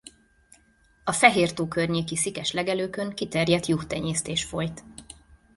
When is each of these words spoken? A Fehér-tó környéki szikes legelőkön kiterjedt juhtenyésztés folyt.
A 1.03 1.11
Fehér-tó 1.11 1.67
környéki 1.67 2.15
szikes 2.15 2.51
legelőkön 2.51 3.09
kiterjedt 3.09 3.65
juhtenyésztés 3.65 4.43
folyt. 4.43 4.83